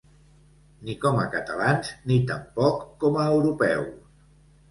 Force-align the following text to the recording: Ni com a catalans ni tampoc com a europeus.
Ni 0.87 0.93
com 1.01 1.19
a 1.23 1.25
catalans 1.33 1.91
ni 2.11 2.17
tampoc 2.31 2.81
com 3.05 3.19
a 3.25 3.29
europeus. 3.37 3.95